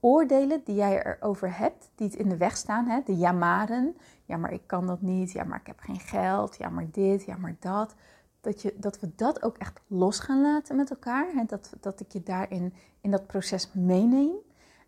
oordelen 0.00 0.62
die 0.64 0.74
jij 0.74 1.04
erover 1.04 1.58
hebt, 1.58 1.90
die 1.94 2.06
het 2.06 2.16
in 2.16 2.28
de 2.28 2.36
weg 2.36 2.56
staan, 2.56 2.86
hè, 2.86 3.00
de 3.04 3.16
jamaren, 3.16 3.96
ja 4.24 4.36
maar 4.36 4.52
ik 4.52 4.66
kan 4.66 4.86
dat 4.86 5.00
niet, 5.00 5.32
ja 5.32 5.44
maar 5.44 5.60
ik 5.60 5.66
heb 5.66 5.80
geen 5.80 6.00
geld, 6.00 6.56
ja 6.56 6.68
maar 6.68 6.86
dit, 6.90 7.24
ja 7.24 7.36
maar 7.36 7.56
dat, 7.58 7.94
dat, 8.40 8.62
je, 8.62 8.74
dat 8.76 9.00
we 9.00 9.10
dat 9.16 9.42
ook 9.42 9.58
echt 9.58 9.80
los 9.86 10.18
gaan 10.18 10.40
laten 10.40 10.76
met 10.76 10.90
elkaar, 10.90 11.32
hè, 11.34 11.44
dat, 11.46 11.72
dat 11.80 12.00
ik 12.00 12.12
je 12.12 12.22
daarin 12.22 12.74
in 13.00 13.10
dat 13.10 13.26
proces 13.26 13.72
meeneem. 13.72 14.34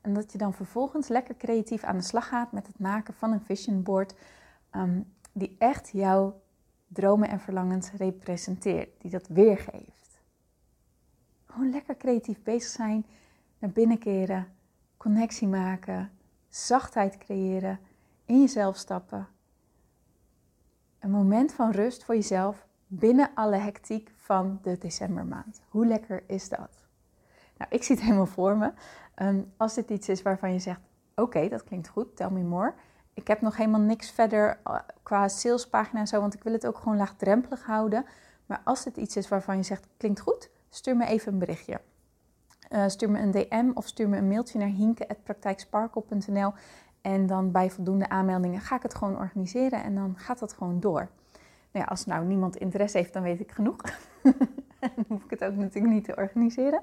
En 0.04 0.12
dat 0.12 0.32
je 0.32 0.38
dan 0.38 0.54
vervolgens 0.54 1.08
lekker 1.08 1.36
creatief 1.36 1.84
aan 1.84 1.96
de 1.96 2.02
slag 2.02 2.28
gaat 2.28 2.52
met 2.52 2.66
het 2.66 2.78
maken 2.78 3.14
van 3.14 3.32
een 3.32 3.40
vision 3.40 3.82
board 3.82 4.14
ehm, 4.70 5.00
die 5.32 5.56
echt 5.58 5.90
jouw 5.92 6.40
dromen 6.88 7.28
en 7.28 7.40
verlangens 7.40 7.90
representeert, 7.92 9.00
die 9.00 9.10
dat 9.10 9.28
weergeeft. 9.28 10.20
Gewoon 11.46 11.70
lekker 11.70 11.96
creatief 11.96 12.42
bezig 12.42 12.70
zijn, 12.70 13.06
naar 13.58 13.70
binnen 13.70 13.98
keren, 13.98 14.46
connectie 14.96 15.48
maken, 15.48 16.10
zachtheid 16.48 17.18
creëren, 17.18 17.78
in 18.24 18.40
jezelf 18.40 18.76
stappen. 18.76 19.28
Een 20.98 21.10
moment 21.10 21.52
van 21.52 21.70
rust 21.70 22.04
voor 22.04 22.14
jezelf 22.14 22.66
binnen 22.86 23.30
alle 23.34 23.56
hectiek 23.56 24.12
van 24.16 24.58
de 24.62 24.78
decembermaand. 24.78 25.62
Hoe 25.68 25.86
lekker 25.86 26.22
is 26.26 26.48
dat? 26.48 26.84
Nou, 27.56 27.70
ik 27.70 27.82
zie 27.82 27.94
het 27.94 28.04
helemaal 28.06 28.26
voor 28.26 28.56
me. 28.56 28.72
Ehm, 29.14 29.40
als 29.56 29.74
dit 29.74 29.90
iets 29.90 30.08
is 30.08 30.22
waarvan 30.22 30.52
je 30.52 30.58
zegt, 30.58 30.80
oké, 31.14 31.48
dat 31.48 31.64
klinkt 31.64 31.88
goed, 31.88 32.16
tell 32.16 32.30
me 32.30 32.42
more. 32.42 32.74
Ik 33.14 33.26
heb 33.26 33.40
nog 33.40 33.56
helemaal 33.56 33.80
niks 33.80 34.10
verder 34.10 34.58
uh, 34.66 34.78
qua 35.02 35.28
salespagina 35.28 36.00
en 36.00 36.06
zo, 36.06 36.20
want 36.20 36.34
ik 36.34 36.42
wil 36.42 36.52
het 36.52 36.66
ook 36.66 36.78
gewoon 36.78 36.96
laagdrempelig 36.96 37.64
houden. 37.64 38.04
Maar 38.46 38.60
als 38.64 38.84
dit 38.84 38.96
iets 38.96 39.16
is 39.16 39.28
waarvan 39.28 39.56
je 39.56 39.62
zegt, 39.62 39.86
klinkt 39.96 40.20
goed, 40.20 40.50
stuur 40.68 40.96
me 40.96 41.06
even 41.06 41.32
een 41.32 41.38
berichtje. 41.38 41.80
Uh, 42.70 42.88
stuur 42.88 43.10
me 43.10 43.18
een 43.18 43.30
DM 43.30 43.70
of 43.74 43.86
stuur 43.86 44.08
me 44.08 44.16
een 44.16 44.28
mailtje 44.28 44.58
naar 44.58 44.68
hinke.praktijksparkle.nl 44.68 46.52
en 47.00 47.26
dan 47.26 47.50
bij 47.50 47.70
voldoende 47.70 48.08
aanmeldingen 48.08 48.60
ga 48.60 48.76
ik 48.76 48.82
het 48.82 48.94
gewoon 48.94 49.18
organiseren 49.18 49.82
en 49.82 49.94
dan 49.94 50.14
gaat 50.16 50.38
dat 50.38 50.52
gewoon 50.52 50.80
door. 50.80 51.08
Nou 51.72 51.84
ja, 51.84 51.84
als 51.84 52.06
nou 52.06 52.24
niemand 52.24 52.56
interesse 52.56 52.96
heeft, 52.96 53.12
dan 53.12 53.22
weet 53.22 53.40
ik 53.40 53.52
genoeg. 53.52 53.76
dan 54.80 55.04
hoef 55.08 55.24
ik 55.24 55.30
het 55.30 55.44
ook 55.44 55.54
natuurlijk 55.54 55.94
niet 55.94 56.04
te 56.04 56.16
organiseren. 56.16 56.80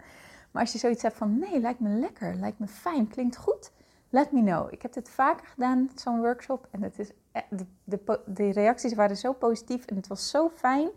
Maar 0.51 0.61
als 0.61 0.71
je 0.71 0.79
zoiets 0.79 1.01
hebt 1.01 1.17
van 1.17 1.39
nee, 1.39 1.59
lijkt 1.59 1.79
me 1.79 1.89
lekker, 1.89 2.35
lijkt 2.35 2.59
me 2.59 2.67
fijn, 2.67 3.07
klinkt 3.07 3.37
goed, 3.37 3.71
let 4.09 4.31
me 4.31 4.41
know. 4.41 4.73
Ik 4.73 4.81
heb 4.81 4.93
dit 4.93 5.09
vaker 5.09 5.47
gedaan, 5.47 5.89
zo'n 5.95 6.19
workshop. 6.19 6.67
En 6.71 6.81
het 6.81 6.99
is, 6.99 7.11
e- 7.31 7.41
de, 7.49 7.65
de, 7.83 8.19
de 8.25 8.51
reacties 8.51 8.93
waren 8.93 9.17
zo 9.17 9.33
positief 9.33 9.85
en 9.85 9.95
het 9.95 10.07
was 10.07 10.29
zo 10.29 10.49
fijn. 10.49 10.89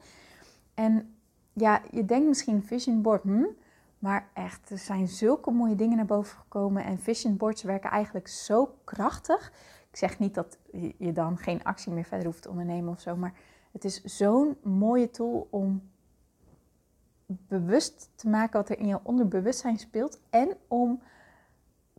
En 0.74 1.14
ja, 1.52 1.82
je 1.90 2.04
denkt 2.04 2.28
misschien 2.28 2.62
vision 2.62 3.02
board, 3.02 3.22
hm, 3.22 3.44
maar 3.98 4.28
echt, 4.32 4.70
er 4.70 4.78
zijn 4.78 5.08
zulke 5.08 5.50
mooie 5.50 5.74
dingen 5.74 5.96
naar 5.96 6.06
boven 6.06 6.38
gekomen. 6.38 6.84
En 6.84 6.98
vision 6.98 7.36
boards 7.36 7.62
werken 7.62 7.90
eigenlijk 7.90 8.28
zo 8.28 8.74
krachtig. 8.84 9.52
Ik 9.90 9.96
zeg 9.96 10.18
niet 10.18 10.34
dat 10.34 10.58
je 10.98 11.12
dan 11.12 11.38
geen 11.38 11.64
actie 11.64 11.92
meer 11.92 12.04
verder 12.04 12.26
hoeft 12.26 12.42
te 12.42 12.48
ondernemen 12.48 12.92
of 12.92 13.00
zo, 13.00 13.16
maar 13.16 13.34
het 13.72 13.84
is 13.84 14.02
zo'n 14.02 14.56
mooie 14.62 15.10
tool 15.10 15.46
om 15.50 15.82
bewust 17.26 18.10
te 18.14 18.28
maken 18.28 18.58
wat 18.58 18.68
er 18.68 18.78
in 18.78 18.86
je 18.86 18.98
onderbewustzijn 19.02 19.78
speelt 19.78 20.20
en 20.30 20.56
om 20.68 21.02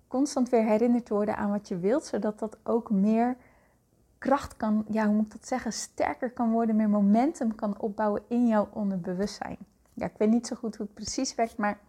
constant 0.08 0.50
weer 0.50 0.64
herinnerd 0.64 1.06
te 1.06 1.14
worden 1.14 1.38
aan 1.38 1.52
wat 1.52 1.68
je 1.68 1.78
wilt, 1.78 2.06
zodat 2.06 2.40
dat 2.40 2.58
ook 2.64 2.90
meer 2.90 3.38
kracht 4.18 4.58
kan, 4.58 4.86
ja, 4.90 5.06
hoe 5.06 5.16
moet 5.16 5.26
ik 5.26 5.32
dat 5.32 5.48
zeggen, 5.48 5.74
sterker 5.74 6.32
kan 6.32 6.52
worden, 6.52 6.76
meer 6.76 6.90
momentum 6.90 7.56
kan 7.56 7.80
opbouwen 7.80 8.22
in 8.28 8.48
jouw 8.48 8.70
onderbewustzijn. 8.74 9.58
Ja, 9.94 10.06
ik 10.06 10.18
weet 10.18 10.30
niet 10.30 10.48
zo 10.48 10.56
goed 10.56 10.76
hoe 10.76 10.86
het 10.86 10.96
precies 10.96 11.36
werkt, 11.36 11.58
maar 11.58 11.80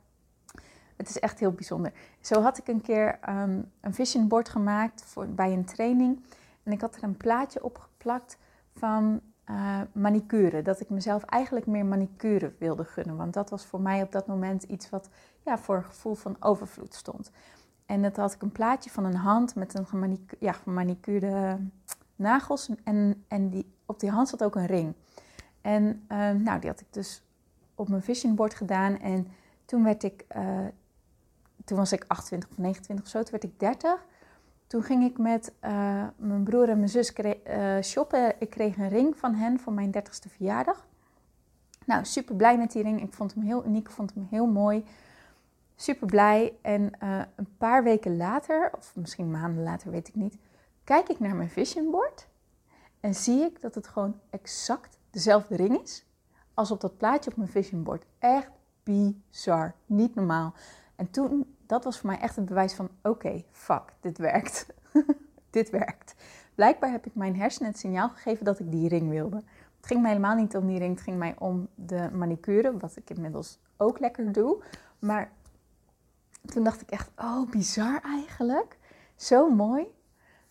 het 0.96 1.08
is 1.08 1.18
echt 1.18 1.38
heel 1.38 1.52
bijzonder. 1.52 1.92
Zo 2.20 2.40
had 2.40 2.58
ik 2.58 2.68
een 2.68 2.80
keer 2.80 3.18
um, 3.28 3.70
een 3.80 3.94
vision 3.94 4.28
board 4.28 4.48
gemaakt 4.48 5.04
voor, 5.04 5.28
bij 5.28 5.52
een 5.52 5.64
training. 5.64 6.24
En 6.62 6.72
ik 6.72 6.80
had 6.80 6.96
er 6.96 7.02
een 7.02 7.16
plaatje 7.16 7.64
op 7.64 7.78
geplakt 7.78 8.38
van 8.74 9.20
uh, 9.50 9.80
manicure. 9.92 10.62
Dat 10.62 10.80
ik 10.80 10.90
mezelf 10.90 11.22
eigenlijk 11.22 11.66
meer 11.66 11.86
manicure 11.86 12.52
wilde 12.58 12.84
gunnen. 12.84 13.16
Want 13.16 13.34
dat 13.34 13.50
was 13.50 13.66
voor 13.66 13.80
mij 13.80 14.02
op 14.02 14.12
dat 14.12 14.26
moment 14.26 14.62
iets 14.62 14.90
wat 14.90 15.08
ja, 15.42 15.58
voor 15.58 15.76
een 15.76 15.84
gevoel 15.84 16.14
van 16.14 16.36
overvloed 16.40 16.94
stond. 16.94 17.30
En 17.86 18.02
dat 18.02 18.16
had 18.16 18.32
ik 18.32 18.42
een 18.42 18.52
plaatje 18.52 18.90
van 18.90 19.04
een 19.04 19.16
hand 19.16 19.54
met 19.54 19.74
een 19.74 19.86
gemanicu 19.86 20.36
ja, 20.38 20.52
gemanicuurde 20.52 21.58
nagels. 22.16 22.70
En, 22.84 23.24
en 23.28 23.48
die, 23.48 23.72
op 23.86 24.00
die 24.00 24.10
hand 24.10 24.28
zat 24.28 24.44
ook 24.44 24.54
een 24.54 24.66
ring. 24.66 24.94
En 25.60 26.06
uh, 26.08 26.30
nou, 26.30 26.60
die 26.60 26.70
had 26.70 26.80
ik 26.80 26.92
dus 26.92 27.22
op 27.74 27.88
mijn 27.88 28.02
vision 28.02 28.34
board 28.34 28.54
gedaan. 28.54 28.98
En 29.00 29.26
toen 29.64 29.84
werd 29.84 30.02
ik, 30.02 30.24
uh, 30.36 30.66
toen 31.64 31.76
was 31.76 31.92
ik 31.92 32.04
28 32.06 32.50
of 32.50 32.56
29 32.58 33.04
of 33.04 33.10
zo, 33.10 33.22
toen 33.22 33.30
werd 33.30 33.44
ik 33.44 33.60
30. 33.60 34.04
Toen 34.66 34.82
ging 34.82 35.04
ik 35.04 35.18
met 35.18 35.52
uh, 35.64 36.04
mijn 36.16 36.42
broer 36.42 36.68
en 36.68 36.76
mijn 36.76 36.88
zus 36.88 37.12
uh, 37.18 37.34
shoppen. 37.82 38.34
Ik 38.38 38.50
kreeg 38.50 38.76
een 38.76 38.88
ring 38.88 39.16
van 39.16 39.34
hen 39.34 39.60
voor 39.60 39.72
mijn 39.72 39.94
30ste 39.96 40.30
verjaardag. 40.30 40.86
Nou, 41.84 42.04
super 42.04 42.34
blij 42.34 42.58
met 42.58 42.72
die 42.72 42.82
ring. 42.82 43.02
Ik 43.02 43.12
vond 43.12 43.34
hem 43.34 43.42
heel 43.42 43.64
uniek, 43.64 43.88
ik 43.88 43.94
vond 43.94 44.14
hem 44.14 44.26
heel 44.30 44.46
mooi. 44.46 44.84
Super 45.76 46.06
blij. 46.06 46.52
En 46.62 46.92
uh, 47.02 47.22
een 47.34 47.56
paar 47.58 47.84
weken 47.84 48.16
later, 48.16 48.70
of 48.76 48.92
misschien 48.96 49.30
maanden 49.30 49.62
later, 49.62 49.90
weet 49.90 50.08
ik 50.08 50.14
niet, 50.14 50.36
kijk 50.84 51.08
ik 51.08 51.20
naar 51.20 51.36
mijn 51.36 51.50
vision 51.50 51.90
board. 51.90 52.28
En 53.00 53.14
zie 53.14 53.40
ik 53.40 53.60
dat 53.60 53.74
het 53.74 53.88
gewoon 53.88 54.20
exact 54.30 54.98
dezelfde 55.10 55.56
ring 55.56 55.82
is 55.82 56.06
als 56.54 56.70
op 56.70 56.80
dat 56.80 56.96
plaatje 56.96 57.30
op 57.30 57.36
mijn 57.36 57.48
vision 57.48 57.82
board. 57.82 58.04
Echt 58.18 58.50
bizar. 58.82 59.74
Niet 59.86 60.14
normaal. 60.14 60.54
En 60.96 61.10
toen, 61.10 61.55
dat 61.66 61.84
was 61.84 61.98
voor 61.98 62.10
mij 62.10 62.18
echt 62.18 62.36
het 62.36 62.44
bewijs 62.44 62.74
van: 62.74 62.88
oké, 63.02 63.44
fuck, 63.50 63.92
dit 64.00 64.18
werkt. 64.18 64.66
dit 65.50 65.70
werkt. 65.70 66.14
Blijkbaar 66.54 66.90
heb 66.90 67.06
ik 67.06 67.14
mijn 67.14 67.36
hersenen 67.36 67.70
het 67.70 67.78
signaal 67.78 68.08
gegeven 68.08 68.44
dat 68.44 68.58
ik 68.58 68.70
die 68.70 68.88
ring 68.88 69.08
wilde. 69.08 69.36
Het 69.76 69.86
ging 69.86 70.00
mij 70.00 70.10
helemaal 70.10 70.36
niet 70.36 70.56
om 70.56 70.66
die 70.66 70.78
ring, 70.78 70.94
het 70.94 71.02
ging 71.02 71.18
mij 71.18 71.34
om 71.38 71.68
de 71.74 72.10
manicure, 72.12 72.76
wat 72.76 72.96
ik 72.96 73.10
inmiddels 73.10 73.58
ook 73.76 73.98
lekker 73.98 74.32
doe. 74.32 74.62
Maar 74.98 75.32
toen 76.46 76.64
dacht 76.64 76.80
ik 76.80 76.90
echt: 76.90 77.10
oh, 77.16 77.50
bizar 77.50 78.00
eigenlijk. 78.02 78.78
Zo 79.14 79.50
mooi. 79.50 79.86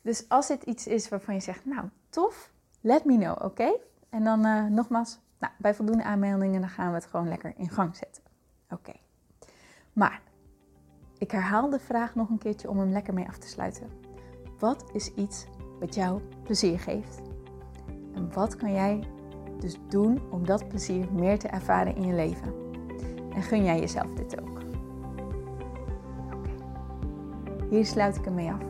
Dus 0.02 0.30
als 0.30 0.48
dit 0.48 0.64
iets 0.64 0.88
is 0.88 1.10
waarvan 1.10 1.34
je 1.34 1.42
zegt: 1.42 1.66
nou, 1.66 1.90
tof, 2.10 2.52
let 2.82 3.06
me 3.06 3.18
know, 3.18 3.44
oké? 3.44 3.74
En 4.10 4.24
dan 4.24 4.46
uh, 4.46 4.66
nogmaals, 4.66 5.20
nou, 5.40 5.54
bij 5.58 5.76
voldoende 5.76 6.04
aanmeldingen 6.04 6.62
dan 6.62 6.70
gaan 6.70 6.90
we 6.90 6.96
het 6.96 7.06
gewoon 7.06 7.28
lekker 7.28 7.54
in 7.58 7.70
gang 7.70 7.96
zetten. 7.96 8.24
Oké. 8.70 8.94
Maar 9.94 10.22
ik 11.18 11.32
herhaal 11.32 11.70
de 11.70 11.80
vraag 11.80 12.16
nog 12.16 12.30
een 12.30 12.38
keertje 12.38 12.70
om 12.70 12.80
hem 12.80 12.92
lekker 12.92 13.14
mee 13.14 13.28
af 13.28 13.38
te 13.38 13.48
sluiten. 13.48 13.88
Wat 14.60 14.86
is 14.94 15.14
iets 15.14 15.46
wat 15.80 15.96
jou 15.96 16.22
plezier 16.44 16.80
geeft? 16.80 17.22
En 18.14 18.34
wat 18.34 18.56
kan 18.56 18.74
jij 18.74 19.04
dus 19.60 19.78
doen 19.90 20.22
om 20.32 20.46
dat 20.46 20.68
plezier 20.68 21.08
meer 21.12 21.40
te 21.40 21.48
ervaren 21.48 21.96
in 21.96 22.06
je 22.06 22.14
leven? 22.14 22.54
En 23.34 23.44
gun 23.44 23.64
jij 23.64 23.80
jezelf 23.80 24.14
dit 24.14 24.42
ook? 24.42 24.60
Oké. 26.34 26.50
Hier 27.70 27.86
sluit 27.86 28.16
ik 28.16 28.26
hem 28.26 28.34
mee 28.34 28.52
af. 28.52 28.62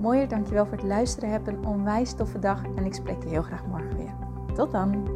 Mooier, 0.00 0.28
dankjewel 0.28 0.66
voor 0.66 0.76
het 0.76 0.86
luisteren. 0.86 1.30
Heb 1.30 1.46
een 1.46 1.66
onwijs 1.66 2.14
toffe 2.14 2.38
dag 2.38 2.64
en 2.74 2.84
ik 2.84 2.94
spreek 2.94 3.22
je 3.22 3.28
heel 3.28 3.42
graag 3.42 3.66
morgen 3.66 3.96
weer. 3.96 4.14
Tot 4.54 4.72
dan! 4.72 5.15